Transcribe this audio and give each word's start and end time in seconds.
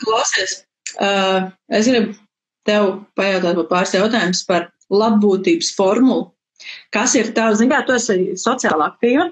Klausies, 0.00 0.62
uh, 0.96 1.50
es 1.68 1.88
gribu 1.90 2.14
tev 2.64 3.04
pajautāt 3.18 3.58
par 3.60 3.70
pāris 3.72 3.94
jautājumus 3.96 4.44
par 4.48 4.70
labbūtības 4.92 5.74
formulu. 5.76 6.30
Kas 6.94 7.14
ir 7.18 7.32
tavs, 7.36 7.58
zini, 7.60 7.76
tu 7.86 7.96
esi 7.96 8.36
sociāli 8.40 8.86
aktīva? 8.86 9.28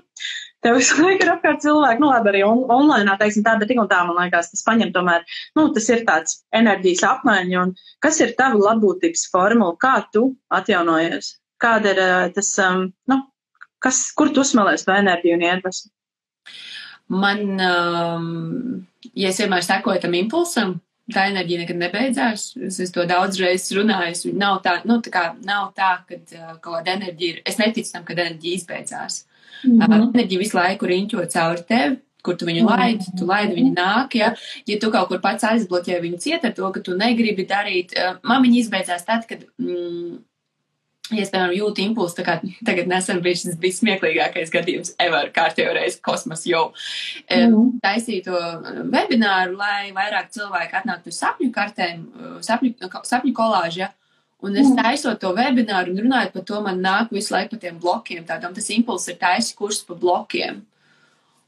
Tev 0.63 0.77
visu 0.79 0.99
laiku 1.03 1.25
ir 1.25 1.31
apkārt 1.33 1.63
cilvēki, 1.65 1.99
nu 2.03 2.11
labi, 2.13 2.31
arī 2.31 2.43
on 2.47 2.61
online, 2.71 3.17
teiksim 3.19 3.43
tā, 3.47 3.57
bet 3.59 3.71
tik 3.73 3.81
un 3.83 3.89
tā, 3.91 4.03
man 4.07 4.19
liekas, 4.21 4.53
tas 4.53 4.63
paņem 4.67 4.93
tomēr, 4.95 5.25
nu, 5.59 5.65
tas 5.75 5.89
ir 5.91 6.05
tāds 6.07 6.37
enerģijas 6.55 7.03
apmaiņa, 7.09 7.65
un 7.65 7.73
kas 8.05 8.21
ir 8.23 8.37
tava 8.39 8.61
labbūtības 8.61 9.25
formula, 9.33 9.75
kā 9.83 9.97
tu 10.15 10.29
atjaunojies? 10.55 11.33
Kāda 11.63 11.95
ir 11.95 12.03
uh, 12.05 12.29
tas, 12.37 12.53
um, 12.63 12.87
nu, 13.11 13.19
kas, 13.83 14.05
kur 14.19 14.31
tu 14.31 14.45
uzsmelēs 14.45 14.87
to 14.87 14.95
enerģiju 14.95 15.41
un 15.41 15.45
iedvesmu? 15.49 15.91
Man, 17.13 17.61
um, 17.61 18.87
ja 19.13 19.29
es 19.29 19.41
vienmēr 19.43 19.65
sekoju 19.67 20.01
tam 20.01 20.15
impulsam, 20.17 20.79
tā 21.13 21.27
enerģija 21.31 21.65
nekad 21.65 21.81
nebeidzās. 21.81 22.47
Es, 22.69 22.79
es 22.81 22.95
to 22.95 23.05
daudz 23.09 23.41
reizes 23.43 23.75
runāju. 23.77 24.33
Nav 24.39 24.63
tā, 24.65 24.79
nu, 24.89 25.01
tā 25.05 25.13
kā 25.13 25.25
nav 25.45 25.73
tā, 25.77 25.97
ka 26.09 26.19
uh, 26.21 26.55
kaut 26.63 26.79
kāda 26.79 26.97
enerģija 26.97 27.37
ir. 27.37 27.43
Es 27.49 27.61
neticu 27.61 27.93
tam, 27.93 28.07
ka 28.09 28.17
enerģija 28.17 28.61
izbeidzās. 28.61 29.25
Mm 29.65 29.79
-hmm. 29.79 29.99
uh, 29.99 30.09
enerģija 30.15 30.45
visu 30.45 30.59
laiku 30.59 30.89
riņķo 30.89 31.29
cauri 31.37 31.69
tevi. 31.69 32.01
Kur 32.23 32.37
tu 32.39 32.47
viņu 32.47 32.63
laidi, 32.69 33.05
tu 33.19 33.27
laidi, 33.27 33.57
viņa 33.57 33.71
nāk, 33.75 34.13
ja, 34.15 34.29
ja 34.67 34.77
tu 34.79 34.93
kaut 34.95 35.09
kur 35.09 35.19
pats 35.19 35.43
aizbloķē 35.43 35.97
viņu 36.05 36.19
ciet 36.23 36.45
ar 36.45 36.53
to, 36.55 36.69
ka 36.71 36.81
tu 36.81 36.95
negribi 36.95 37.47
darīt. 37.51 37.97
Uh, 37.99 38.21
man 38.23 38.45
viņa 38.45 38.61
izbeidzās 38.61 39.03
tad, 39.05 39.27
kad 39.27 39.43
mm, 39.59 40.21
ja 41.17 41.25
es, 41.25 41.31
piemēram, 41.33 41.55
jūtu 41.57 41.85
impulsu, 41.85 42.17
tā 42.19 42.25
kā 42.27 42.37
tagad 42.67 42.91
nesen 42.91 43.23
bija 43.25 43.41
šis 43.43 43.57
bija 43.61 43.79
smieklīgākais 43.79 44.53
gadījums 44.53 44.95
ever, 45.03 45.31
kārtējo 45.35 45.75
reizi 45.77 46.01
kosmos 46.05 46.45
jau. 46.49 46.69
Mm. 47.31 47.79
Taisīju 47.85 48.27
to 48.29 48.43
webināru, 48.93 49.57
lai 49.61 49.93
vairāk 49.97 50.33
cilvēki 50.35 50.79
atnāktu 50.83 51.13
uz 51.13 51.21
sapņu 51.23 51.51
kartēm, 51.55 52.07
sapņu, 52.45 52.91
sapņu 53.09 53.35
kolāžu, 53.37 53.85
ja? 53.85 53.93
Un 54.43 54.59
es 54.59 54.73
taisot 54.75 55.21
to 55.23 55.31
webināru 55.37 55.93
un 55.93 56.03
runājot 56.03 56.33
par 56.35 56.45
to, 56.49 56.61
man 56.65 56.81
nāk 56.83 57.13
visu 57.15 57.31
laiku 57.31 57.55
pa 57.55 57.63
tiem 57.63 57.77
blokiem, 57.83 58.25
tādam 58.27 58.55
tas 58.57 58.67
impulss 58.75 59.11
ir 59.13 59.21
taisi 59.21 59.55
kurs 59.59 59.85
pa 59.87 59.95
blokiem. 59.99 60.65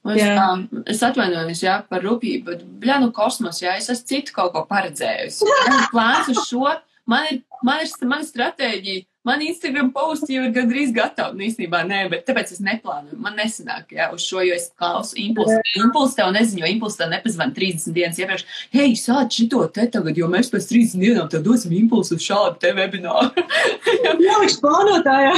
Un 0.05 0.19
es, 0.21 0.29
tā, 0.37 0.83
es 0.93 1.01
atvainojos, 1.03 1.63
jā, 1.65 1.79
par 1.89 2.05
rūpību, 2.05 2.45
bet, 2.47 2.63
bļā, 2.83 2.99
nu, 3.01 3.09
kosmos, 3.17 3.63
jā, 3.63 3.73
es 3.81 3.89
esmu 3.89 4.11
citu 4.11 4.35
kaut 4.37 4.53
ko 4.53 4.63
paredzējusi. 4.69 5.49
Man 5.65 5.79
ir 5.79 5.89
plāns 5.95 6.31
uz 6.35 6.43
šo, 6.45 6.75
man 7.09 7.31
ir, 7.31 7.41
man 7.65 7.81
ir, 7.83 7.95
man 8.11 8.23
ir 8.23 8.29
stratēģija 8.29 9.07
Man 9.25 9.41
Instagram 9.41 9.87
posti 9.93 10.35
jau 10.37 10.43
ir 10.45 10.51
gandrīz 10.53 10.91
gatavi. 10.93 11.39
Nu, 11.39 11.45
īstenībā 11.47 11.79
nē, 11.89 12.01
bet 12.13 12.27
tāpēc 12.29 12.51
es 12.53 12.59
neplānoju. 12.61 13.17
Man 13.25 13.39
nesanāk, 13.41 13.95
jā, 13.97 14.11
uz 14.13 14.21
šo, 14.21 14.43
jo 14.45 14.53
es 14.53 14.67
klausu 14.77 15.17
impulsu. 15.23 15.57
Impulsu 15.81 16.19
tev 16.19 16.29
neziņo, 16.35 16.67
impulsu 16.75 17.01
tev 17.01 17.09
nepazvan 17.15 17.55
30 17.57 17.97
dienas 17.97 18.21
iepriekš. 18.21 18.45
Hei, 18.77 18.91
sāc 19.01 19.33
šito 19.33 19.63
te 19.73 19.87
tagad, 19.95 20.21
jo 20.21 20.29
mēs 20.29 20.53
pēc 20.53 20.69
30 20.75 21.01
dienām 21.01 21.33
tev 21.33 21.41
dosim 21.49 21.73
impulsu 21.73 22.19
uz 22.19 22.27
šādu 22.27 22.61
te 22.61 22.75
webināru. 22.77 23.33
Ielikšu 24.29 24.61
plānotājā. 24.61 25.33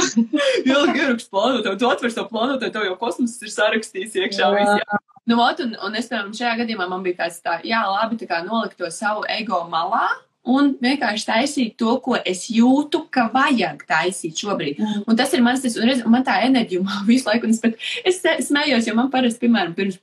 Ieliku 0.65 0.99
ierakstu 1.05 1.31
plānotāju. 1.31 1.79
Tu 1.79 1.91
atver 1.93 2.15
savu 2.17 2.31
plānotāju, 2.35 2.75
tev 2.75 2.89
jau 2.89 2.99
kosmos 2.99 3.39
ir 3.39 3.55
sarakstījis 3.55 4.19
iekšā. 4.19 4.51
Jā. 4.51 4.69
Viss, 4.83 5.03
nu, 5.31 5.39
un, 5.39 5.75
un 5.87 5.95
es, 5.95 6.11
piemēram, 6.11 6.35
šajā 6.35 6.57
gadījumā 6.65 6.91
man 6.91 7.07
bija 7.07 7.23
tāds 7.23 7.39
tā, 7.39 7.61
jā, 7.63 7.87
labi, 7.87 8.19
tā 8.19 8.27
kā 8.27 8.43
nolikt 8.43 8.81
to 8.83 8.91
savu 8.91 9.23
ego 9.31 9.63
malā 9.71 10.09
un 10.47 10.73
vienkārši 10.83 11.27
taisīt 11.27 11.75
to, 11.79 11.97
ko 12.03 12.17
es 12.17 12.45
jūtu, 12.53 13.03
ka 13.13 13.27
vajag 13.33 13.83
taisīt 13.89 14.43
šobrīd. 14.43 14.81
Mm. 14.81 15.05
Un 15.07 15.19
tas 15.19 15.33
ir 15.35 15.43
mans, 15.45 15.63
tas, 15.63 15.77
un, 15.79 15.91
un 15.93 16.13
man 16.13 16.25
tā 16.27 16.39
enerģija 16.47 17.01
visu 17.09 17.29
laiku, 17.29 17.49
un 17.49 17.55
es, 17.55 17.63
pat, 17.63 17.77
es 18.07 18.21
smējos, 18.47 18.87
jo 18.89 18.95
man 18.97 19.11
parasti, 19.13 19.43
piemēram, 19.45 19.75
pirms 19.77 19.99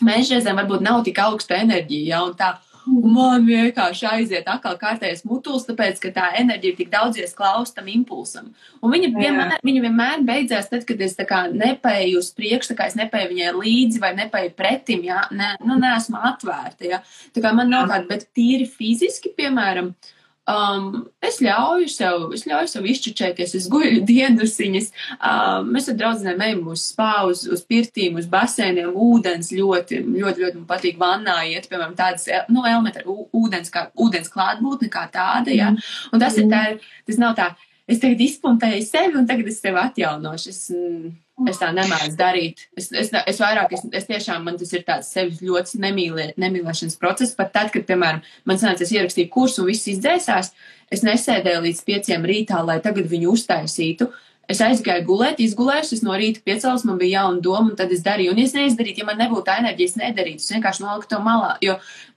mēneša 0.00 0.38
reizēm 0.38 0.60
varbūt 0.62 0.84
nav 0.84 1.04
tik 1.06 1.20
augsta 1.22 1.58
enerģija, 1.60 2.06
ja, 2.14 2.24
un 2.26 2.36
tā, 2.38 2.54
Un 2.90 3.12
man 3.14 3.46
vienkārši 3.46 4.06
aiziet 4.10 4.48
atkal 4.50 4.76
kārtējais 4.80 5.22
mutuls, 5.28 5.66
tāpēc, 5.68 6.00
ka 6.02 6.12
tā 6.16 6.26
enerģija 6.40 6.74
ir 6.74 6.78
tik 6.80 6.90
daudzies 6.92 7.34
klaus 7.38 7.74
tam 7.76 7.88
impulsam. 7.92 8.50
Un 8.82 8.94
viņa 8.94 9.10
vienmēr, 9.14 9.56
viņa 9.66 9.84
vienmēr 9.86 10.24
beidzās 10.26 10.70
tad, 10.72 10.84
kad 10.88 11.00
es 11.06 11.14
tā 11.18 11.26
kā 11.28 11.44
nepēju 11.52 12.20
uz 12.20 12.32
priekšu, 12.36 12.72
tā 12.72 12.78
kā 12.80 12.88
es 12.90 12.98
nepēju 12.98 13.32
viņai 13.32 13.50
līdzi 13.58 14.02
vai 14.02 14.14
nepēju 14.18 14.54
pretim, 14.58 15.04
jā, 15.06 15.22
ne, 15.30 15.52
nu, 15.64 15.78
neesmu 15.80 16.18
atvērta, 16.32 16.88
jā. 16.90 17.02
Tā 17.36 17.44
kā 17.44 17.54
man 17.56 17.70
nav 17.70 17.90
tāda, 17.92 18.08
bet 18.10 18.26
tīri 18.36 18.66
fiziski, 18.68 19.32
piemēram, 19.38 19.94
uh, 19.94 20.16
Um, 20.50 20.86
es 21.22 21.38
ļauju 21.44 21.88
sev, 21.92 22.24
es 22.34 22.42
ļauju 22.48 22.70
sev 22.72 22.86
izčučēties, 22.90 23.54
es 23.58 23.68
guļu 23.70 24.02
diendusiņas. 24.10 24.90
Um, 25.16 25.70
mēs 25.74 25.90
ar 25.92 25.98
draudzenēm 26.00 26.44
ejam 26.46 26.68
uz 26.72 26.88
spā, 26.90 27.12
uz, 27.30 27.44
uz 27.46 27.62
pirtīm, 27.68 28.18
uz 28.20 28.28
basēniem, 28.30 28.90
ūdens 28.90 29.52
ļoti, 29.54 30.02
ļoti, 30.08 30.44
ļoti 30.46 30.60
man 30.60 30.68
patīk 30.70 31.00
vannā 31.00 31.38
iet, 31.52 31.68
piemēram, 31.70 31.96
tādas, 31.98 32.26
nu, 32.50 32.64
elementāri 32.64 33.06
ūdens, 33.10 33.72
kā, 33.74 33.88
ūdens 34.00 34.32
klātbūtne 34.32 34.90
kā 34.92 35.06
tāda, 35.12 35.54
jā. 35.54 35.72
Mm. 35.74 35.90
Un 36.14 36.24
tas 36.24 36.38
ir 36.40 36.50
tā, 36.50 36.64
tas 37.08 37.20
nav 37.20 37.36
tā, 37.38 37.50
es 37.90 38.02
tagad 38.02 38.22
izpumpēju 38.26 38.86
sevi 38.86 39.18
un 39.20 39.28
tagad 39.30 39.50
es 39.50 39.60
sevi 39.62 39.80
atjaunošu. 39.82 40.54
Es, 40.54 40.64
mm, 40.74 41.12
Es 41.48 41.60
tā 41.60 41.70
nemācu 41.72 42.16
darīt. 42.18 42.66
Es, 42.76 42.90
es, 42.92 43.08
es 43.12 43.38
vairāk, 43.40 43.72
es, 43.76 43.84
es 43.96 44.08
tiešām, 44.08 44.42
man 44.44 44.58
tas 44.60 44.72
ir 44.76 44.82
tāds 44.84 45.08
sevis 45.14 45.40
ļoti 45.44 45.80
nemīlē, 45.80 46.26
nemīlēšanas 46.40 46.98
process. 47.00 47.36
Pat 47.38 47.54
tad, 47.54 47.70
kad, 47.72 47.86
piemēram, 47.88 48.20
man 48.48 48.60
sanāca, 48.60 48.84
es 48.84 48.92
ierakstīju 48.92 49.30
kursu 49.32 49.64
un 49.64 49.70
viss 49.70 49.88
izdzēsās, 49.88 50.52
es 50.92 51.04
nesēdēju 51.06 51.62
līdz 51.68 51.84
pieciem 51.86 52.26
rītā, 52.28 52.60
lai 52.66 52.80
tagad 52.84 53.08
viņu 53.08 53.32
uztaisītu. 53.36 54.10
Es 54.50 54.58
aizgāju 54.66 55.04
gulēt, 55.06 55.38
izgulēju, 55.44 55.94
es 55.94 56.02
no 56.02 56.16
rīta 56.18 56.42
piecēlos, 56.42 56.82
man 56.88 56.98
bija 56.98 57.20
jauna 57.20 57.38
doma, 57.44 57.70
un 57.70 57.76
tad 57.78 57.92
es 57.94 58.02
darīju. 58.02 58.32
Un, 58.34 58.40
ja 58.42 58.48
es 58.48 58.54
neizdarītu, 58.56 59.04
ja 59.04 59.06
man 59.06 59.20
nebūtu 59.22 59.46
tā 59.46 59.60
enerģija, 59.62 59.92
es 59.92 59.98
nedarītu. 60.00 60.42
Es 60.42 60.50
vienkārši 60.56 60.82
noliku 60.82 61.10
to 61.12 61.20
malā, 61.22 61.52
jo 61.62 61.76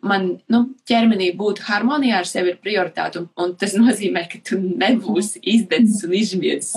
man, 0.10 0.32
nu, 0.52 0.64
ķermenī 0.90 1.30
būt 1.38 1.62
harmonijā 1.68 2.24
ar 2.24 2.30
sevi 2.30 2.56
ir 2.56 2.62
prioritāte, 2.64 3.22
un, 3.22 3.30
un 3.38 3.54
tas 3.60 3.78
nozīmē, 3.84 4.26
ka 4.32 4.42
tu 4.50 4.58
nebūsi 4.64 5.44
izdedzis 5.54 6.08
un 6.08 6.18
izžmiedzis. 6.24 6.74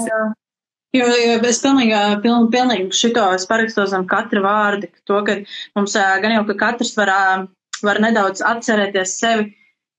Jo, 0.96 1.10
jo 1.12 1.36
es 1.50 1.60
pilnīgi, 1.64 1.98
piln, 2.24 2.48
pilnīgi 2.52 2.88
šito 2.96 3.26
es 3.36 3.46
parakstos 3.50 3.92
zem 3.92 4.06
katra 4.10 4.42
vārda, 4.44 4.90
to, 5.08 5.20
ka 5.26 5.38
mums 5.78 5.96
gan 5.96 6.34
jau, 6.38 6.42
ka 6.50 6.58
katrs 6.64 6.96
var, 6.98 7.12
var 7.84 8.02
nedaudz 8.02 8.44
atcerēties 8.44 9.16
sevi, 9.20 9.50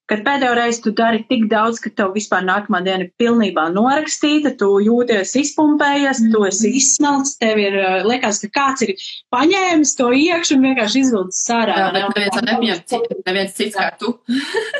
kad 0.07 0.23
pēdējo 0.23 0.53
reizi 0.55 0.83
tu 0.85 0.93
dari 0.95 1.19
tik 1.27 1.45
daudz, 1.51 1.81
ka 1.83 1.91
tev 1.91 2.13
vispār 2.15 2.45
nākamā 2.47 2.79
diena 2.85 3.05
ir 3.05 3.11
pilnībā 3.19 3.67
norakstīta, 3.75 4.53
tu 4.59 4.69
jūties 4.83 5.35
izpumpējies, 5.41 6.23
mm. 6.23 6.31
tu 6.33 6.45
esi 6.47 6.71
izsmelts, 6.79 7.35
tev 7.41 7.59
ir, 7.61 7.77
liekas, 8.07 8.39
ka 8.45 8.51
kāds 8.59 8.87
ir 8.87 8.95
paņēmis 9.35 9.95
to 9.99 10.09
iekšu 10.15 10.57
un 10.57 10.67
vienkārši 10.69 11.03
izvilcis 11.03 11.43
sārā. 11.49 11.77
Jā, 11.83 11.91
bet 11.97 12.09
neviens 12.15 12.41
neviens, 12.47 12.97
neviens 13.27 13.57
cits 13.59 13.79
kā 13.79 13.91
tu. 13.99 14.15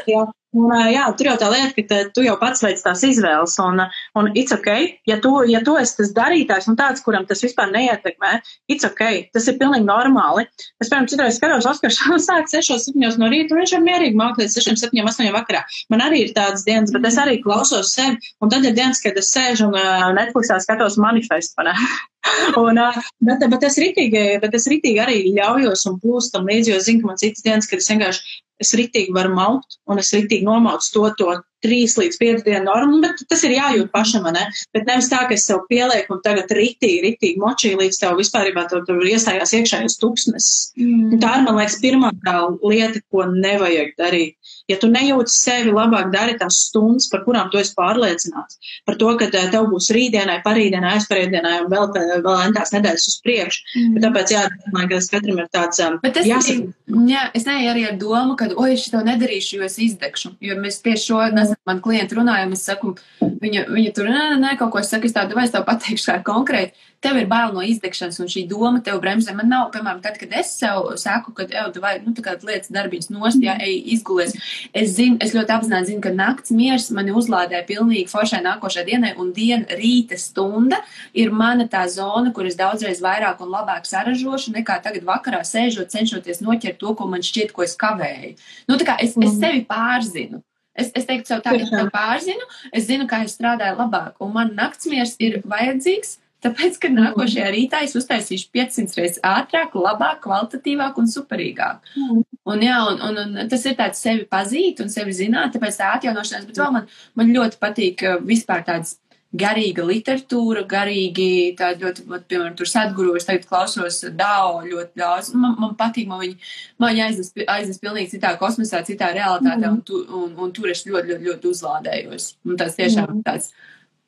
jā. 0.08 0.26
Un, 0.57 0.72
jā, 0.90 1.03
tur 1.18 1.28
jau 1.29 1.35
tā 1.38 1.50
lieta, 1.51 1.73
ka 1.75 1.97
tu 2.16 2.23
jau 2.25 2.34
pats 2.40 2.63
veic 2.63 2.79
tās 2.81 3.03
izvēles, 3.06 3.53
un, 3.62 3.84
un 4.18 4.29
it's 4.34 4.56
ok, 4.56 4.69
ja 5.09 5.19
tu, 5.22 5.34
ja 5.50 5.62
tu 5.66 5.75
esi 5.78 5.97
tas 6.00 6.13
darītājs 6.16 6.69
un 6.72 6.78
tāds, 6.79 7.03
kuram 7.06 7.28
tas 7.29 7.44
vispār 7.45 7.69
neietekmē, 7.73 8.31
it's 8.72 8.88
ok, 8.88 9.29
tas 9.35 9.50
ir 9.51 9.59
pilnīgi 9.59 9.85
normāli. 9.85 10.47
Es, 10.81 10.88
piemēram, 10.88 11.09
citreiz 11.12 11.38
skatos, 11.38 11.68
Oskars 11.69 12.00
sāk 12.28 12.50
6, 12.50 12.73
7 12.88 13.22
no 13.22 13.29
rīta, 13.29 13.53
un 13.53 13.62
viņš 13.62 13.75
ir 13.78 13.85
mierīgi 13.85 14.18
māk 14.18 14.41
līdz 14.41 14.57
6, 14.57 14.81
7, 14.88 15.03
8 15.13 15.35
vakarā. 15.35 15.62
Man 15.94 16.06
arī 16.07 16.23
ir 16.25 16.34
tādas 16.38 16.66
dienas, 16.66 16.95
bet 16.95 17.06
es 17.12 17.19
arī 17.22 17.38
klausos 17.44 17.94
sevi, 17.94 18.18
un 18.41 18.53
tad 18.53 18.66
ir 18.66 18.74
dienas, 18.78 19.03
kad 19.03 19.19
es 19.19 19.29
sēžu 19.35 19.69
un 19.69 19.78
uh, 19.78 20.09
Netflixā 20.18 20.57
skatos 20.63 20.97
manifestu. 21.01 21.68
un, 22.63 22.81
uh, 22.81 22.97
bet, 23.29 23.45
bet, 23.45 23.69
es 23.69 23.78
ritīgi, 23.81 24.25
bet 24.41 24.57
es 24.57 24.68
ritīgi 24.72 25.03
arī 25.03 25.22
ļaujos 25.38 25.85
un 25.91 26.01
plūstam 26.01 26.50
līdzi, 26.50 26.74
jo 26.74 26.84
zinu, 26.84 27.03
ka 27.03 27.13
man 27.13 27.22
citas 27.22 27.45
dienas, 27.45 27.69
kad 27.69 27.84
es 27.84 27.94
vienkārši 27.94 28.38
es 28.63 28.73
ritīgi 28.78 29.13
varu 29.16 29.35
maukt, 29.38 29.79
un 29.91 30.01
es 30.01 30.12
ritīgi 30.16 30.45
nomaucu 30.47 30.94
to, 30.94 31.03
to 31.19 31.35
trīs 31.66 31.95
līdz 31.97 32.19
piecas 32.22 32.45
dienu 32.45 32.66
normu, 32.68 33.00
bet 33.03 33.23
tas 33.29 33.44
ir 33.47 33.56
jājūt 33.56 33.91
pašam, 33.94 34.28
ne? 34.34 34.45
Bet 34.75 34.88
nevis 34.90 35.09
tā, 35.12 35.23
ka 35.28 35.35
es 35.38 35.47
sev 35.50 35.63
pielieku 35.69 36.18
un 36.18 36.22
tagad 36.25 36.51
ritīgi, 36.53 37.01
ritīgi 37.06 37.41
močīju 37.41 37.81
līdz 37.81 38.01
tev 38.01 38.18
vispārībā 38.19 38.68
tev 38.72 38.85
tur 38.88 39.01
iestājās 39.07 39.56
iekšējais 39.57 39.97
tupsnes. 40.01 40.50
Mm. 40.78 41.18
Tā 41.23 41.40
ir, 41.40 41.45
man 41.47 41.59
liekas, 41.59 41.79
pirmā 41.84 42.13
tā 42.25 42.38
lieta, 42.62 43.01
ko 43.12 43.25
nevajag 43.31 43.95
darīt. 44.00 44.38
Ja 44.68 44.75
tu 44.81 44.89
nejūti 44.92 45.31
sevi, 45.31 45.71
labāk 45.71 46.09
dari 46.12 46.36
tās 46.39 46.59
stundas, 46.68 47.07
par 47.12 47.24
kurām 47.24 47.48
tu 47.51 47.60
esi 47.62 47.71
pārliecināts. 47.77 48.60
Par 48.88 48.98
to, 49.00 49.13
ka 49.19 49.30
eh, 49.30 49.48
tev 49.53 49.69
būs 49.71 49.89
rītdienai, 49.95 50.42
parītdienai, 50.44 50.98
aizparītdienai 50.98 51.53
un 51.63 51.69
vēl, 51.71 51.88
vēl 52.25 52.42
entās 52.50 52.74
nedēļas 52.75 53.07
uz 53.07 53.18
priekšu. 53.24 53.63
Mm. 53.77 53.94
Bet 53.95 54.06
tāpēc, 54.07 54.33
jā, 54.36 54.44
domāju, 54.68 54.92
ka 54.92 55.01
katram 55.15 55.39
ir 55.39 55.50
tāds. 55.56 55.81
Um, 55.86 55.98
Bet 56.03 56.19
es, 56.19 56.27
jāsaka, 56.27 56.74
jā, 57.07 57.24
es 57.38 57.48
neju 57.48 57.71
arī 57.71 57.86
ar 57.88 57.95
domu, 58.01 58.36
ka, 58.39 58.50
oi, 58.60 58.74
es 58.75 58.89
to 58.92 59.01
nedarīšu, 59.07 59.62
jo 59.62 59.68
es 59.69 59.80
izdegšu. 59.88 60.36
Jo 60.44 60.60
mēs 60.60 60.81
tieši 60.83 61.07
šo 61.07 61.24
mazāk 61.48 61.64
man 61.68 61.82
klienti 61.84 62.18
runāja, 62.18 62.48
un 62.48 62.56
es 62.56 62.66
saku, 62.68 62.94
viņa, 63.22 63.68
viņa 63.72 63.94
tur, 63.96 64.12
nē, 64.12 64.28
nē, 64.42 64.54
kaut 64.60 64.74
ko 64.74 64.82
es 64.82 64.92
saku, 64.92 65.08
es 65.08 65.16
tādu, 65.16 65.38
vai 65.38 65.48
es 65.48 65.54
tev 65.54 65.66
pateikšu 65.68 66.12
kā 66.12 66.18
konkrēti, 66.28 66.76
tev 67.04 67.18
ir 67.20 67.28
bail 67.30 67.54
no 67.54 67.62
izdegšanas, 67.62 68.18
un 68.24 68.30
šī 68.32 68.44
doma 68.50 68.82
tev 68.84 69.00
bremzē. 69.04 69.36
Man 69.38 69.50
nav, 69.52 69.68
piemēram, 69.74 70.02
tad, 70.02 70.18
kad 70.18 70.34
es 70.40 70.54
sev 70.58 70.90
saku, 71.00 71.34
ka, 71.38 71.46
ej, 71.46 71.78
vai, 71.84 71.98
nu, 72.04 72.14
tā 72.18 72.24
kā 72.26 72.34
lietas 72.42 72.72
darbiņas 72.74 73.12
nost, 73.14 73.42
jā, 73.44 73.58
ej, 73.62 73.76
izgulies. 73.98 74.34
Es 74.74 74.96
zinu, 74.98 75.20
es 75.24 75.36
ļoti 75.38 75.54
apzināti 75.54 75.92
zinu, 75.92 76.02
ka 76.04 76.14
nakts 76.16 76.54
miers 76.56 76.90
mani 76.96 77.14
uzlādē 77.18 77.62
pilnīgi 77.70 78.10
foršai 78.12 78.42
nākošai 78.46 78.86
dienai, 78.90 79.14
un 79.22 79.32
diena 79.36 79.78
rīta 79.78 80.18
stunda 80.22 80.82
ir 81.14 81.32
mana 81.32 81.68
tā 81.70 81.86
zona, 81.92 82.34
kur 82.34 82.50
es 82.50 82.58
daudzreiz 82.60 83.02
vairāk 83.04 83.46
un 83.46 83.54
labāk 83.54 83.86
saražošu, 83.90 84.56
nekā 84.58 84.82
tagad 84.86 85.06
vakarā 85.08 85.44
sēžot, 85.46 85.94
cenšoties 85.94 86.42
noķert 86.42 86.82
to, 86.82 86.98
ko 86.98 87.10
man 87.10 87.26
šķiet, 87.26 87.54
ko 87.54 87.66
es 87.68 87.78
kavēju. 87.80 88.36
Nu, 88.68 88.82
tā 88.82 88.90
kā 88.90 89.00
es, 89.04 89.14
es 89.22 89.38
sevi 89.38 89.66
pārzinu. 89.70 90.42
Es, 90.77 90.91
es 90.94 91.09
teiktu, 91.09 91.31
sev 91.31 91.41
tā, 91.41 91.56
ka 91.56 91.65
es 91.65 91.74
sev 91.74 91.89
pārzinu, 91.94 92.47
es 92.71 92.88
zinu, 92.88 93.09
kā 93.09 93.24
es 93.25 93.33
strādāju 93.38 93.79
labāk, 93.79 94.15
un 94.21 94.33
man 94.35 94.56
naktsmiers 94.57 95.15
ir 95.24 95.41
vajadzīgs, 95.45 96.18
Tāpēc, 96.45 96.75
ka 96.77 96.89
nākošajā 96.94 97.47
rītā 97.50 97.79
es 97.81 97.95
uztaisīšu 97.97 98.51
500 98.53 99.00
reizes 99.00 99.21
ātrāk, 99.25 99.74
labāk, 99.74 100.19
kvalitatīvāk 100.21 101.00
un 101.01 101.09
superīgāk. 101.09 101.89
Mm. 101.97 102.21
Un, 102.47 102.62
jā, 102.62 102.77
un, 102.91 103.01
un, 103.07 103.33
un 103.41 103.50
tas 103.50 103.65
ir 103.65 103.74
tāds 103.79 104.03
sevi 104.06 104.27
pazīt 104.29 104.83
un 104.83 104.94
sevi 104.94 105.15
zināt, 105.18 105.56
tāpēc 105.56 105.79
tā 105.79 105.89
atjaunošanās, 105.95 106.45
bet 106.47 106.62
vēl 106.62 106.75
man, 106.75 106.85
man 107.18 107.33
ļoti 107.33 107.59
patīk 107.63 108.06
uh, 108.06 108.19
vispār 108.24 108.62
tāds 108.69 109.00
garīga 109.35 109.83
literatūra, 109.83 110.63
garīgi 110.69 111.53
tādi 111.59 111.83
ļoti, 111.83 112.06
piemēram, 112.29 112.56
tur 112.56 112.69
sadguru, 112.69 113.15
es 113.19 113.27
tagad 113.27 113.47
klausos 113.50 114.00
Dao 114.15 114.62
ļoti 114.63 115.01
daudz. 115.01 115.33
Man, 115.35 115.57
man 115.59 115.74
patīk, 115.79 116.07
man 116.07 116.21
viņi, 116.24 116.38
man 116.79 116.94
viņi 116.94 117.03
aiznes, 117.07 117.33
aiznes 117.44 117.81
pilnīgi 117.83 118.13
citā 118.15 118.33
kosmosā, 118.39 118.83
citā 118.88 119.12
realitātē, 119.15 119.65
mm. 119.68 119.74
un, 119.74 119.81
tu, 119.83 120.03
un, 120.07 120.31
un 120.47 120.53
tur 120.56 120.71
es 120.71 120.85
ļoti, 120.88 121.12
ļoti, 121.12 121.27
ļoti 121.27 121.51
uzlādējos. 121.51 122.29
Un 122.47 122.62
tas 122.62 122.79
tiešām 122.79 123.18
mm. 123.18 123.25
tāds 123.27 123.51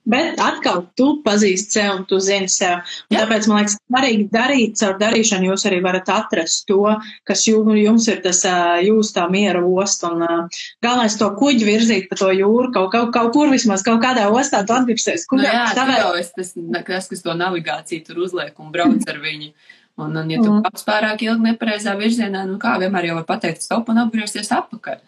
Bet 0.09 0.39
atkal, 0.41 0.87
tu 0.97 1.07
pazīsti 1.21 1.77
sevi 1.77 1.89
un 1.93 2.05
tu 2.09 2.17
zini 2.23 2.47
Jā. 2.49 2.79
tāpēc 3.11 3.47
man 3.49 3.61
liekas, 3.61 3.75
svarīgi 3.85 4.25
darīt, 4.33 4.77
caur 4.79 4.95
darīšanu 4.97 5.51
jūs 5.51 5.65
arī 5.69 5.81
varat 5.85 6.09
atrast 6.09 6.65
to, 6.69 6.95
kas 7.29 7.45
jums 7.45 8.07
ir 8.09 8.21
tas 8.23 8.41
jūs 8.85 9.13
tā 9.13 9.27
miera 9.29 9.61
osta. 9.61 10.09
Un 10.09 10.49
galvenais 10.81 11.17
to 11.19 11.29
kuģi 11.37 11.67
virzīt 11.67 12.07
pa 12.09 12.17
to 12.17 12.31
jūru, 12.33 12.71
kaut, 12.73 12.89
kaut, 12.95 13.11
kaut 13.13 13.33
kur 13.35 13.51
vismaz, 13.53 13.83
kaut 13.85 14.01
kādā 14.01 14.25
ostā 14.33 14.63
tu 14.65 14.73
atgriezīsies. 14.73 15.27
Nu, 15.35 15.43
jā, 15.45 15.67
tavē... 15.77 15.99
jau 16.01 16.13
es 16.17 16.31
tas, 16.33 16.55
tas, 16.55 17.09
kas 17.11 17.21
to 17.25 17.35
navigāciju 17.37 18.07
tur 18.07 18.23
uzliek 18.25 18.57
un 18.57 18.71
brauc 18.73 19.05
ar 19.09 19.19
viņu. 19.21 19.51
Un, 19.99 20.15
un 20.15 20.31
ja 20.31 20.39
tu 20.39 20.47
mm. 20.47 20.63
kāps 20.63 20.85
pārāk 20.87 21.25
ilgi 21.25 21.51
nepareizā 21.51 21.93
virzienā, 21.99 22.45
nu 22.47 22.55
kā 22.61 22.77
vienmēr 22.79 23.09
jau 23.09 23.19
var 23.19 23.27
pateikt 23.27 23.65
stop 23.65 23.91
un 23.91 23.99
apgriezties 24.05 24.49
apakaļ. 24.55 25.03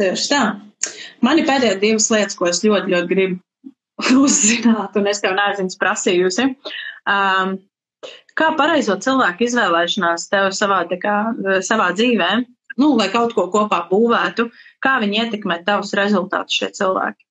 Tieši 0.00 0.28
tā. 0.32 0.42
Mani 1.22 1.46
pēdējā 1.46 1.78
divas 1.78 2.10
lietas, 2.10 2.36
ko 2.36 2.50
es 2.50 2.60
ļoti, 2.66 2.90
ļoti 2.92 3.10
gribu 3.12 3.40
uzzināt, 4.24 4.96
un 4.98 5.10
es 5.10 5.22
tev 5.22 5.36
neesmu 5.38 5.78
prasījusi. 5.80 6.48
Um, 7.08 7.56
kā 8.38 8.52
pareizo 8.58 8.96
cilvēku 9.02 9.46
izvēlēšanās 9.48 10.28
tev 10.32 10.50
savā, 10.56 10.82
kā, 11.02 11.16
savā 11.64 11.90
dzīvē, 11.96 12.30
nu, 12.80 12.92
lai 12.98 13.08
kaut 13.12 13.34
ko 13.36 13.48
kopā 13.52 13.84
būvētu, 13.90 14.48
kā 14.82 14.96
viņi 15.02 15.24
ietekmē 15.24 15.62
tavus 15.66 15.92
rezultātus 15.98 16.60
šie 16.60 16.72
cilvēki? 16.78 17.24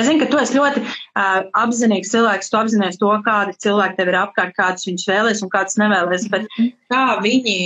Es 0.00 0.06
zinu, 0.08 0.22
ka 0.22 0.26
tu 0.32 0.38
esi 0.40 0.56
ļoti 0.56 0.80
uh, 0.80 1.42
apzinīgs 1.60 2.12
cilvēks, 2.14 2.48
tu 2.48 2.56
apzinājies 2.56 2.96
to, 3.00 3.10
kādi 3.26 3.52
cilvēki 3.60 3.98
tev 3.98 4.08
ir 4.08 4.16
apkārt, 4.22 4.54
kādas 4.56 4.86
viņus 4.88 5.08
vēlēs 5.10 5.42
un 5.44 5.50
kādas 5.52 5.76
nevēlēs, 5.82 6.24
bet 6.32 6.46
kā 6.92 7.02
viņi 7.20 7.56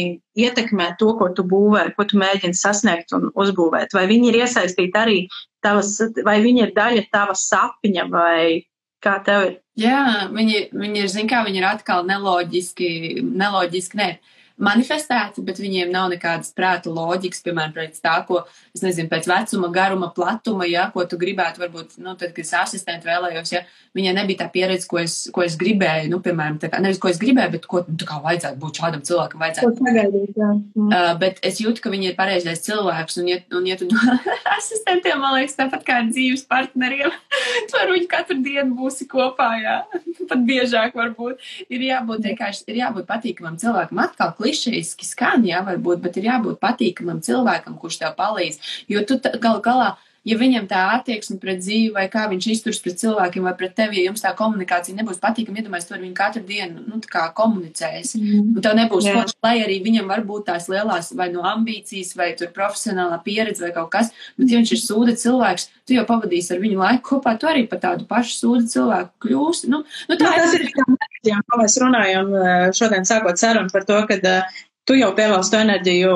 ietekmē 0.42 0.88
to, 0.98 1.12
ko 1.20 1.28
tu 1.36 1.44
būvē, 1.46 1.84
ko 1.94 2.06
tu 2.10 2.18
mēģini 2.18 2.58
sasniegt 2.58 3.14
un 3.14 3.28
uzbūvēt? 3.30 3.94
Vai 3.94 4.08
viņi 4.10 4.32
ir 4.32 4.40
iesaistīti 4.40 4.98
arī 4.98 5.20
tavas, 5.62 5.94
vai 6.26 6.40
viņi 6.42 6.66
ir 6.66 6.74
daļa 6.74 7.06
tava 7.14 7.38
sapņa, 7.38 8.08
vai 8.10 8.66
kā 9.06 9.20
tev 9.26 9.46
ir? 9.46 9.54
Jā, 9.78 10.26
viņi, 10.32 10.66
viņi 10.74 11.04
ir, 11.04 11.12
zin 11.12 11.30
kā, 11.30 11.44
viņi 11.46 11.62
ir 11.62 11.68
atkal 11.68 12.02
neloģiski, 12.08 12.90
neloģiski, 13.22 14.02
ne 14.02 14.16
manifestēti, 14.56 15.42
bet 15.44 15.58
viņiem 15.60 15.90
nav 15.92 16.08
nekādas 16.14 16.52
prāta 16.56 16.90
loģikas, 16.92 17.42
piemēram, 17.44 17.74
pēc 17.76 17.98
tā, 18.00 18.14
ko, 18.28 18.42
es 18.74 18.82
nezinu, 18.84 19.10
pēc 19.10 19.28
vecuma, 19.28 19.68
garuma, 19.72 20.08
platuma, 20.16 20.64
ja, 20.68 20.86
ko 20.94 21.04
tu 21.08 21.18
gribētu, 21.20 21.60
varbūt, 21.60 21.98
nu, 22.00 22.14
tad, 22.16 22.32
kad 22.36 22.44
es 22.44 22.52
asistentu 22.56 23.08
vēlējos, 23.10 23.52
ja, 23.52 23.62
viņai 23.96 24.14
nebija 24.16 24.44
tā 24.44 24.48
pieredze, 24.52 24.88
ko 24.88 25.00
es, 25.02 25.18
ko 25.32 25.44
es 25.44 25.58
gribēju, 25.60 26.08
nu, 26.12 26.20
piemēram, 26.24 26.56
tā 26.62 26.70
kā, 26.72 26.80
nevis, 26.84 27.00
ko 27.02 27.12
es 27.12 27.20
gribēju, 27.20 27.52
bet 27.56 27.68
ko, 27.68 27.82
tā 27.84 28.08
kā 28.08 28.20
vajadzētu 28.24 28.60
būt 28.62 28.80
šādam 28.80 29.04
cilvēkam, 29.08 29.44
vajadzētu. 29.44 29.74
Sagaidīt, 29.82 30.40
jā. 30.40 30.50
Mm. 30.56 30.88
Uh, 30.88 31.10
bet 31.20 31.40
es 31.46 31.60
jūtu, 31.60 31.84
ka 31.84 31.92
viņi 31.92 32.10
ir 32.12 32.16
pareizais 32.16 32.64
cilvēks, 32.64 33.20
un, 33.20 33.30
ja, 33.34 33.40
un, 33.52 33.68
ja 33.68 33.76
tu 33.80 33.90
asistentiem, 34.56 35.20
man 35.20 35.36
liekas, 35.36 35.58
tāpat 35.60 35.84
kā 35.84 36.00
dzīves 36.08 36.46
partneriem, 36.48 37.12
tu 37.68 37.80
ar 37.80 37.92
viņu 37.92 38.08
katru 38.08 38.40
dienu 38.40 38.76
būsi 38.80 39.08
kopā, 39.10 39.50
jā, 39.60 39.76
pat 40.32 40.48
biežāk 40.48 40.96
varbūt, 40.96 41.44
ir 41.68 41.86
jābūt 41.90 42.24
vienkārši, 42.30 42.66
ir 42.72 42.80
jābūt 42.80 43.08
patīkamam 43.08 43.60
cilvēkam 43.60 44.04
atkal 44.06 44.32
klišejiski 44.46 45.06
skan, 45.06 45.44
jā, 45.46 45.60
varbūt, 45.66 46.02
bet 46.04 46.18
ir 46.20 46.30
jābūt 46.30 46.60
patīkamam 46.62 47.22
cilvēkam, 47.24 47.78
kurš 47.80 48.00
tev 48.02 48.14
palīdz. 48.18 48.60
Jo 48.92 49.02
tu 49.08 49.18
gal 49.42 49.58
galā 49.64 49.96
ja 50.26 50.36
viņam 50.38 50.66
tā 50.70 50.82
attieksme 50.96 51.38
pret 51.42 51.60
dzīvi, 51.62 51.92
vai 51.94 52.06
kā 52.12 52.26
viņš 52.30 52.48
izturs 52.52 52.80
pret 52.82 52.98
cilvēkiem, 53.00 53.46
vai 53.46 53.54
pret 53.58 53.76
tevi, 53.78 54.00
ja 54.00 54.10
jums 54.10 54.24
tā 54.24 54.32
komunikācija 54.36 54.96
nebūs 54.98 55.20
patīkama, 55.22 55.60
iedomājieties, 55.60 55.88
to 55.88 55.96
ar 55.96 56.02
viņu 56.02 56.16
katru 56.18 56.42
dienu 56.48 56.84
nu, 56.86 57.00
komunicēs. 57.36 58.16
Mm. 58.18 58.52
Un 58.56 58.64
tev 58.64 58.76
nebūs 58.78 59.06
forši, 59.06 59.38
lai 59.46 59.54
arī 59.62 59.78
viņam 59.84 60.10
var 60.10 60.24
būt 60.26 60.48
tās 60.50 60.68
lielās 60.72 61.12
vai 61.16 61.28
no 61.34 61.46
ambīcijas, 61.46 62.14
vai 62.18 62.32
tur 62.38 62.50
profesionālā 62.56 63.20
pieredze, 63.24 63.62
vai 63.64 63.72
kaut 63.76 63.92
kas, 63.94 64.12
bet 64.38 64.50
ja 64.50 64.60
viņš 64.60 64.74
ir 64.74 64.82
sūda 64.82 65.16
cilvēks, 65.22 65.68
tu 65.86 65.96
jau 65.96 66.06
pavadīsi 66.08 66.54
ar 66.56 66.62
viņu 66.62 66.82
laiku 66.82 67.06
kopā, 67.14 67.36
tu 67.38 67.50
arī 67.50 67.66
par 67.70 67.82
tādu 67.84 68.08
pašu 68.10 68.36
sūdu 68.40 68.70
cilvēku 68.74 69.28
kļūsi. 69.28 69.70
Nu, 69.72 69.84
nu, 70.10 70.18
tā 70.18 70.34
Jā, 70.34 70.42
tas 70.42 70.58
ir 70.58 70.66
kā 70.74 70.86
kā 71.26 71.60
mēs 71.60 71.78
runājam 71.82 72.32
šodien 72.76 73.06
sākot 73.06 73.38
sarunu 73.40 73.72
par 73.72 73.86
to, 73.88 73.98
ka 74.08 74.18
uh, 74.18 74.58
tu 74.86 74.96
jau 74.98 75.10
pievēlst 75.16 75.52
to 75.52 75.62
enerģiju, 75.62 76.12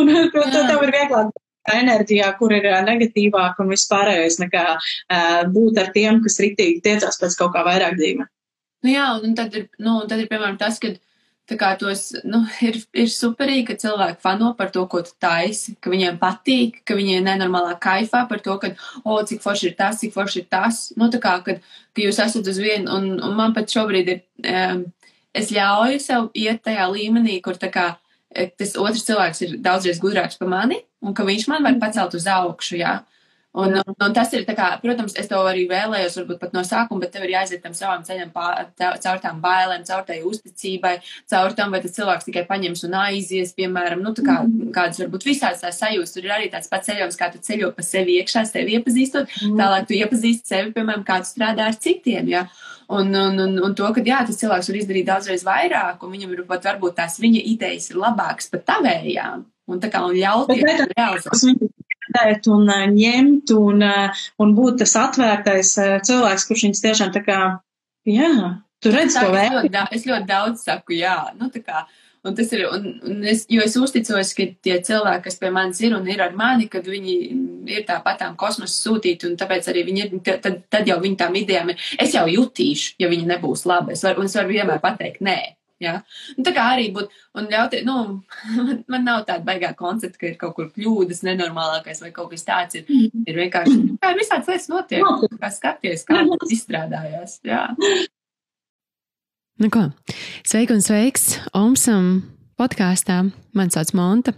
un 0.00 0.14
tev 0.70 0.86
ir 0.86 0.94
vieglāk 0.94 1.34
enerģijā, 1.74 2.30
kur 2.38 2.54
ir 2.56 2.70
negatīvāk 2.86 3.60
un 3.62 3.74
vispārējais, 3.74 4.40
nekā 4.44 4.64
būt 5.54 5.82
ar 5.82 5.92
tiem, 5.94 6.22
kas 6.24 6.40
ritīgi 6.42 6.82
tiecās 6.84 7.20
pēc 7.20 7.36
kaut 7.38 7.54
kā 7.56 7.64
vairāk 7.66 7.98
dzīve. 8.00 8.26
Nu 8.86 8.94
jā, 8.94 9.10
un 9.24 9.34
tad 9.34 9.54
ir, 9.58 9.68
nu, 9.82 10.00
tad 10.08 10.22
ir 10.22 10.30
piemēram 10.30 10.58
tas, 10.60 10.78
ka 10.82 10.94
kā 11.56 11.70
tos, 11.80 12.10
nu, 12.28 12.42
ir, 12.64 12.76
ir 12.92 13.08
superīgi, 13.08 13.64
ka 13.70 13.76
cilvēki 13.80 14.20
fano 14.20 14.50
par 14.58 14.72
to, 14.74 14.84
ko 14.90 15.00
tu 15.06 15.14
taisi, 15.22 15.76
ka 15.80 15.92
viņiem 15.92 16.18
patīk, 16.20 16.82
ka 16.84 16.96
viņi 16.98 17.18
ir 17.18 17.24
nenormālā 17.24 17.78
kaifā 17.80 18.26
par 18.28 18.42
to, 18.44 18.58
ka, 18.60 18.74
o, 19.00 19.14
oh, 19.14 19.22
cik 19.24 19.40
forši 19.44 19.70
ir 19.70 19.78
tas, 19.78 20.00
cik 20.02 20.12
forši 20.12 20.42
ir 20.42 20.48
tas. 20.52 20.82
Nu, 20.98 21.08
tā 21.12 21.20
kā, 21.22 21.38
kad, 21.46 21.62
ka 21.96 22.04
jūs 22.04 22.20
esat 22.24 22.50
uz 22.50 22.60
vienu, 22.60 22.90
un, 22.92 23.14
un 23.24 23.38
man 23.38 23.56
pat 23.56 23.72
šobrīd 23.72 24.12
ir, 24.12 24.20
um, 24.44 24.84
es 25.32 25.52
ļauju 25.54 26.02
sev 26.02 26.28
iet 26.36 26.60
tajā 26.66 26.90
līmenī, 26.92 27.38
kur 27.44 27.56
tā 27.60 27.72
kā, 27.72 27.88
tas 28.34 28.74
otrs 28.76 29.06
cilvēks 29.08 29.44
ir 29.44 29.54
daudzreiz 29.64 30.00
gudrāks 30.02 30.38
par 30.40 30.50
mani, 30.52 30.80
un 31.02 31.14
ka 31.16 31.26
viņš 31.26 31.48
man 31.50 31.64
var 31.64 31.78
pacelt 31.80 32.16
uz 32.18 32.26
augšu, 32.28 32.78
jā. 32.82 32.98
Un, 33.58 33.74
un, 33.74 33.94
un 34.06 34.12
tas 34.14 34.30
ir 34.36 34.44
kā, 34.46 34.68
protams, 34.78 35.16
es 35.18 35.26
to 35.30 35.38
arī 35.50 35.64
vēlējos, 35.70 36.16
varbūt 36.20 36.38
pat 36.38 36.52
no 36.54 36.62
sākuma, 36.66 37.02
bet 37.02 37.10
tev 37.14 37.24
ir 37.26 37.32
jāiziet 37.32 37.62
tam 37.64 37.74
savam 37.74 38.04
ceļam 38.06 38.30
pār, 38.30 38.68
caur 38.78 39.18
tām 39.24 39.40
bailēm, 39.42 39.82
caur 39.88 40.04
tai 40.06 40.20
uzticībai, 40.28 40.92
caur 41.32 41.56
tam, 41.58 41.74
vai 41.74 41.80
tas 41.82 41.96
cilvēks 41.96 42.28
tikai 42.28 42.44
paņems 42.46 42.84
un 42.86 42.94
aizies, 43.00 43.50
piemēram, 43.58 44.04
nu, 44.04 44.14
kā, 44.14 44.36
mm. 44.44 44.70
kādas 44.76 45.02
varbūt 45.02 45.26
visādas 45.26 45.64
tās 45.66 45.82
sajūtas, 45.82 46.14
tur 46.14 46.28
ir 46.28 46.36
arī 46.36 46.46
tāds 46.52 46.70
pats 46.70 46.86
ceļojums, 46.86 47.18
kā 47.18 47.32
tu 47.34 47.42
ceļo 47.48 47.72
pa 47.74 47.86
sevi 47.86 48.20
iekšā, 48.22 48.44
sevi 48.46 48.78
iepazīstot, 48.78 49.26
mm. 49.26 49.58
tālāk 49.58 49.90
tu 49.90 49.98
iepazīsti 49.98 50.54
sevi, 50.54 50.74
piemēram, 50.78 51.02
kā 51.08 51.18
tu 51.24 51.32
strādā 51.32 51.66
ar 51.72 51.82
citiem, 51.82 52.30
jā. 52.30 52.46
Un, 52.94 53.10
un, 53.10 53.42
un, 53.42 53.58
un 53.66 53.74
to, 53.76 53.90
ka 53.92 54.06
jā, 54.06 54.22
tas 54.24 54.38
cilvēks 54.38 54.70
var 54.70 54.78
izdarīt 54.78 55.10
daudzreiz 55.10 55.42
vairāk, 55.44 56.06
un 56.06 56.14
viņam 56.14 56.38
ir 56.38 56.46
pat 56.48 56.70
varbūt 56.70 57.00
tās 57.02 57.18
viņa 57.20 57.42
idejas 57.50 57.90
ir 57.90 57.98
labākas 58.00 58.48
pat 58.54 58.64
tavējām 58.70 59.44
un 59.68 59.82
tā 59.82 59.90
kā 59.92 60.00
un 60.08 60.16
ļauties 60.16 61.68
realizēt. 62.14 62.48
Un 62.54 62.68
uh, 62.68 62.84
ņemt 62.92 63.54
un, 63.56 63.84
uh, 63.84 64.24
un 64.42 64.54
būt 64.56 64.82
tas 64.82 64.96
atvērtais 65.00 65.74
uh, 65.82 65.94
cilvēks, 66.04 66.48
kurš 66.48 66.66
viņus 66.68 66.84
tiešām 66.84 67.14
tā 67.14 67.24
kā, 67.26 67.38
jā, 68.08 68.34
tu 68.84 68.92
redz 68.94 69.16
to 69.18 69.30
vērtību. 69.34 69.72
Es, 69.72 70.02
es 70.02 70.06
ļoti 70.08 70.28
daudz 70.28 70.66
saku, 70.68 70.98
jā, 70.98 71.16
nu 71.38 71.50
tā 71.54 71.62
kā, 71.64 71.84
un 72.26 72.38
tas 72.38 72.50
ir, 72.54 72.64
un, 72.70 72.88
un 73.08 73.28
es, 73.28 73.44
jo 73.50 73.64
es 73.64 73.76
uzticos, 73.80 74.32
ka 74.36 74.48
tie 74.64 74.78
cilvēki, 74.84 75.24
kas 75.26 75.38
pie 75.40 75.52
manis 75.54 75.82
ir 75.84 75.96
un 75.96 76.08
ir 76.10 76.22
ar 76.24 76.34
mani, 76.38 76.68
kad 76.70 76.86
viņi 76.86 77.18
ir 77.68 77.84
tāpatām 77.88 78.36
kosmosa 78.40 78.74
sūtīti, 78.86 79.28
un 79.28 79.36
tāpēc 79.40 79.68
arī 79.70 79.84
viņi 79.88 80.04
ir, 80.06 80.16
tad, 80.44 80.64
tad 80.72 80.88
jau 80.88 80.98
viņi 81.02 81.20
tām 81.20 81.36
idejām 81.38 81.74
ir, 81.74 81.86
es 82.00 82.16
jau 82.16 82.26
jutīšu, 82.30 82.96
ja 83.02 83.10
viņi 83.10 83.28
nebūs 83.34 83.66
labi, 83.68 83.96
es 83.96 84.04
varu, 84.06 84.24
un 84.24 84.30
es 84.30 84.36
varu 84.38 84.54
vienmēr 84.56 84.82
pateikt, 84.84 85.22
nē. 85.24 85.38
Ja? 85.82 86.00
Un 86.34 86.46
tā 86.46 86.52
kā 86.56 86.64
arī 86.74 86.88
būt, 86.94 87.12
un 87.38 87.48
ļauties, 87.52 87.84
nu, 87.86 87.96
man, 88.56 88.80
man 88.92 89.06
nav 89.06 89.24
tāda 89.28 89.46
baigā 89.46 89.72
koncepta, 89.78 90.20
ka 90.20 90.30
ir 90.30 90.38
kaut 90.40 90.56
kur 90.58 90.70
kļūdas, 90.74 91.24
nenormālākais 91.26 92.02
vai 92.04 92.12
kaut 92.14 92.32
kas 92.34 92.46
tāds. 92.48 92.80
Ir, 92.80 92.86
mm. 92.88 93.26
ir 93.30 93.42
vienkārši, 93.44 93.76
kā 94.02 94.14
ir 94.14 94.22
visāds 94.22 94.50
lietas 94.50 94.70
notiek, 94.72 95.04
kā 95.38 95.52
skaties, 95.54 96.06
kā 96.08 96.24
tas 96.32 96.56
izstrādājās. 96.58 97.38
Jā. 97.46 97.68
Nu 99.58 99.70
ko, 99.74 99.88
sveiki 100.46 100.76
un 100.76 100.82
sveiks 100.84 101.32
Omsam 101.56 102.10
podkāstā. 102.58 103.22
Mani 103.56 103.74
sauc 103.74 103.90
Monta, 103.96 104.34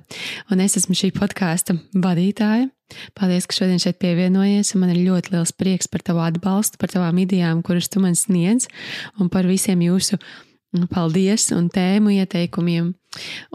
un 0.52 0.60
es 0.64 0.76
esmu 0.80 0.96
šī 0.96 1.10
podkāsta 1.16 1.76
vadītāja. 1.92 2.68
Paldies, 3.16 3.46
ka 3.46 3.54
šodien 3.54 3.80
šeit 3.82 4.00
pievienojies. 4.02 4.74
Man 4.80 4.92
ir 4.94 5.02
ļoti 5.06 5.34
liels 5.34 5.52
prieks 5.56 5.88
par 5.90 6.04
tavu 6.04 6.22
atbalstu, 6.24 6.80
par 6.80 6.92
tavām 6.92 7.20
idejām, 7.22 7.62
kuras 7.66 7.88
tu 7.92 8.02
man 8.02 8.16
sniedz, 8.18 8.68
un 9.20 9.30
par 9.32 9.48
visiem 9.48 9.82
jūsu 9.84 10.18
paldies 10.92 11.50
un 11.56 11.68
tēmu 11.72 12.14
ieteikumiem. 12.20 12.94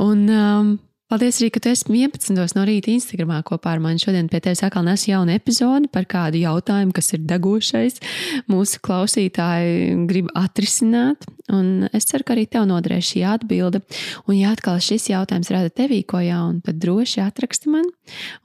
Un, 0.04 0.28
um, 0.30 0.76
Paldies 1.06 1.38
arī, 1.38 1.52
ka 1.54 1.60
tu 1.62 1.70
esi 1.70 1.86
11. 1.86 2.34
no 2.58 2.64
rīta 2.66 2.90
Instagramā 2.90 3.38
kopā 3.46 3.76
ar 3.76 3.82
mani. 3.84 4.02
Šodien 4.02 4.26
pie 4.26 4.40
tevis 4.42 4.64
atkal 4.66 4.82
nes 4.88 5.04
jaunu 5.06 5.36
epizodi 5.36 5.86
par 5.94 6.08
kādu 6.10 6.40
jautājumu, 6.42 6.96
kas 6.98 7.14
ir 7.14 7.22
degošais. 7.30 8.00
Mūsu 8.50 8.82
klausītāji 8.82 9.94
grib 10.10 10.32
atrisināt, 10.34 11.28
un 11.54 11.86
es 11.94 12.10
ceru, 12.10 12.26
ka 12.26 12.34
arī 12.34 12.48
tev 12.50 12.66
noderēs 12.72 13.12
šī 13.12 13.22
atbilde. 13.36 13.84
Un, 14.26 14.40
ja 14.40 14.56
atkal 14.58 14.82
šis 14.82 15.06
jautājums 15.12 15.54
rada 15.54 15.70
tevī 15.70 16.02
ko 16.10 16.24
jaunu, 16.26 16.66
tad 16.66 16.82
droši 16.82 17.22
atraksti 17.22 17.70
man 17.76 17.86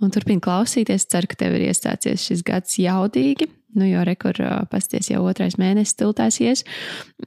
un 0.04 0.12
turpini 0.12 0.44
klausīties. 0.44 1.08
Ceru, 1.08 1.32
ka 1.32 1.40
tev 1.40 1.56
ir 1.56 1.70
iestācies 1.70 2.28
šis 2.28 2.44
gads 2.44 2.76
jaudīgi. 2.76 3.48
Nu, 3.76 3.86
jo 3.86 4.04
rekur 4.06 4.38
pasties 4.70 5.12
jau 5.12 5.22
otrais 5.30 5.54
mēnesis 5.60 5.98
tiltāsies, 6.00 6.64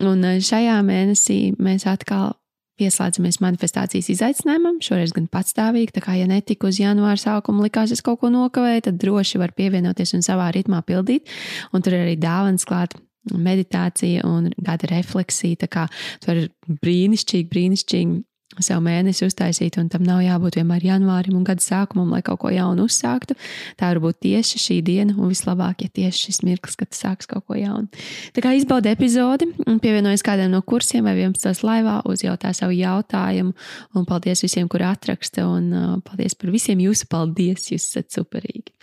un 0.03 0.25
šajā 0.43 0.79
mēnesī 0.85 1.41
mēs 1.55 1.87
atkal 1.89 2.33
Pieslēdzamies 2.73 3.37
manifestācijas 3.37 4.07
izaicinājumam, 4.09 4.79
šoreiz 4.81 5.11
gan 5.13 5.27
patstāvīgi. 5.29 5.93
Tā 5.93 6.01
kā, 6.01 6.15
ja 6.17 6.25
netika 6.25 6.71
uz 6.71 6.79
janvāra 6.81 7.19
sākuma, 7.21 7.61
likās, 7.67 7.93
es 7.93 8.01
kaut 8.01 8.23
ko 8.23 8.31
nokavēju, 8.33 8.87
tad 8.87 8.97
droši 8.97 9.37
var 9.37 9.53
pievienoties 9.53 10.15
un 10.17 10.25
savā 10.25 10.47
ritmā 10.55 10.79
pildīt. 10.87 11.29
Un 11.69 11.85
tur 11.85 11.93
ir 11.93 12.07
arī 12.07 12.15
dāvāns 12.17 12.65
klāt 12.65 12.97
meditācija 13.29 14.25
un 14.25 14.49
gada 14.57 14.89
refleksija. 14.89 15.61
Tā 15.61 15.69
kā 15.69 15.85
tur 16.25 16.41
ir 16.41 16.49
brīnišķīgi, 16.81 17.49
brīnišķīgi 17.53 18.17
sev 18.61 18.81
mēnesi 18.83 19.25
uztaisīt, 19.25 19.77
un 19.81 19.89
tam 19.89 20.03
nav 20.05 20.21
jābūt 20.23 20.59
vienmēr 20.59 20.85
janvārim 20.87 21.37
un 21.39 21.45
gada 21.47 21.63
sākumam, 21.63 22.11
lai 22.13 22.21
kaut 22.25 22.41
ko 22.43 22.51
jaunu 22.53 22.87
uzsāktu. 22.89 23.37
Tā 23.79 23.89
var 23.91 24.01
būt 24.03 24.19
tieši 24.27 24.61
šī 24.61 24.79
diena, 24.85 25.15
un 25.17 25.31
vislabāk, 25.31 25.85
ja 25.85 25.93
tieši 25.93 26.27
šis 26.27 26.41
mirklis, 26.45 26.77
kad 26.79 26.93
sāks 26.95 27.29
kaut 27.29 27.47
ko 27.49 27.57
jaunu. 27.57 27.89
Tā 28.35 28.43
kā 28.45 28.53
izbaudi 28.57 28.93
epizodi 28.93 29.49
pievienojas 29.83 30.25
kādam 30.25 30.53
no 30.53 30.61
kursiem 30.61 31.07
vai 31.07 31.15
11. 31.17 31.63
laivā, 31.65 32.01
uzjautā 32.09 32.53
savu 32.55 32.75
jautājumu, 32.77 33.55
un 33.97 34.07
paldies 34.09 34.45
visiem, 34.45 34.69
kur 34.71 34.85
atraksta, 34.87 35.47
un 35.47 35.73
uh, 35.73 35.97
paldies 36.05 36.37
par 36.37 36.53
visiem 36.53 36.83
jūsu 36.83 37.09
paldies, 37.11 37.71
jūs 37.73 37.89
esat 37.89 38.13
superīgi. 38.19 38.73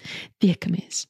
Tiekamies! 0.43 1.07